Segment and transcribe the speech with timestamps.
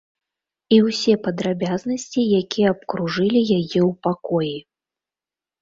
[0.77, 4.55] І ўсе падрабязнасці, якія абкружылі яе ў пакоі.